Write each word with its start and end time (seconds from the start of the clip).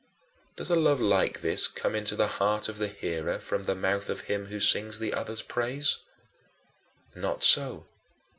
Does 0.55 0.71
a 0.71 0.75
love 0.75 0.99
like 0.99 1.41
this 1.41 1.67
come 1.67 1.93
into 1.93 2.15
the 2.15 2.25
heart 2.25 2.67
of 2.67 2.79
the 2.79 2.87
hearer 2.87 3.37
from 3.37 3.61
the 3.61 3.75
mouth 3.75 4.09
of 4.09 4.21
him 4.21 4.47
who 4.47 4.59
sings 4.59 4.97
the 4.97 5.13
other's 5.13 5.43
praise? 5.43 5.99
Not 7.13 7.43
so. 7.43 7.85